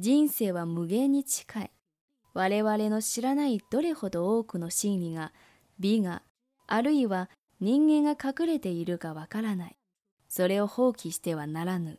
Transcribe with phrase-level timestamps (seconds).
[0.00, 1.72] 人生は無限に近い。
[2.32, 5.32] 我々の知らないどれほど多くの真理が、
[5.80, 6.22] 美が、
[6.68, 7.28] あるいは
[7.60, 9.76] 人間が隠れているかわからない。
[10.28, 11.98] それを放棄してはならぬ。